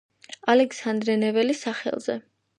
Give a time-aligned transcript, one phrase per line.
[0.53, 2.19] ალექსანდრე ნეველის სახელზე.